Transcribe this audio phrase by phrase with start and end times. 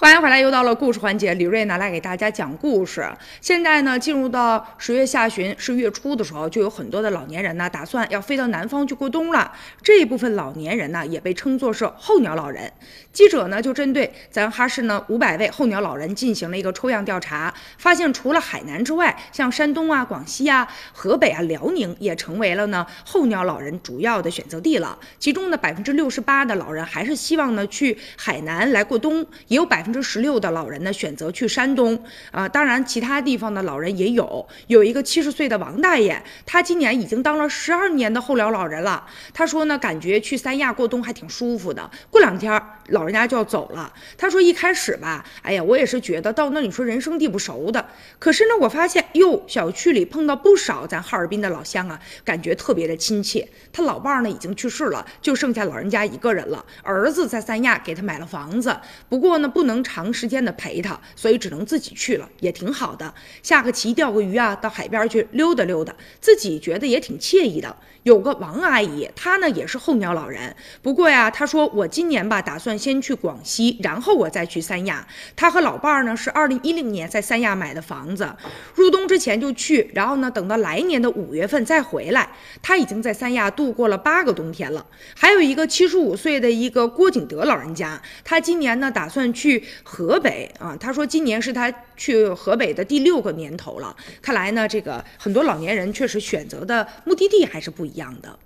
[0.00, 3.04] 欢迎回来又到了故事环节，李瑞呢来给大家讲故事。
[3.40, 9.52] 现在呢，进入到十月下旬、十月初的时候，就有很多的老年人呢，打算要飞到南方去过冬了。
[9.82, 12.72] 这一部分老年人呢，也被称作是候鸟老人。
[13.12, 24.96] 记者呢，就针对咱哈市呢五百位候鸟老人进行了一个抽样调查，发现除了海南之外，像山东啊、广西啊、河北啊、辽宁也成为了呢候鸟老人主要的选择地了。
[25.18, 31.98] 其中呢，百分之六十八的老人还是希望呢去海南来过冬，也有百分之十六的老人呢选择去山东
[32.30, 34.46] 啊，当然其他地方的老人也有。
[34.66, 39.06] 有一个七十岁的王大爷，他今年已经当了十二年的候鸟老人了。
[39.32, 41.90] 他说呢，感觉去三亚过冬还挺舒服的。
[42.10, 43.90] 过两天老人家就要走了。
[44.18, 47.88] 他说一开始吧，哎呀，我也是觉得到那里说人生地不熟的。
[48.18, 53.48] 可是呢，我发现哟，小区里碰到不少咱哈尔滨的老乡啊，感觉特别的亲切。
[53.72, 56.64] 他老伴呢已经去世了，就剩下老人家一个人了。
[56.82, 58.76] 儿子在三亚给他买了房子，
[59.08, 63.12] 不过呢不能长时间的陪他，所以只能自己去了，也挺好的。
[63.42, 67.76] 下个棋、钓个鱼啊，到海边去溜达溜达，自己觉得也挺惬意的。
[68.04, 75.06] 有个王阿姨，她呢也是候鸟老人，不过呀，她说我今年吧打算先去广西，然后我再去三亚。
[75.36, 78.32] 她和老伴儿呢是二零一零年在三亚买的房子，
[78.74, 82.30] 入冬之前就去，然后呢等到来年的五月份再回来。
[82.62, 84.86] 她已经在三亚度过了八个冬天了。
[85.14, 93.96] 还有一个七十五岁的一个郭景德老人家，他今年呢打算去河北啊，他说今年是他去河北的第六个年头了。
[94.20, 98.38] 看来呢，这个很多老年人确实选择的目的地还是不一样的。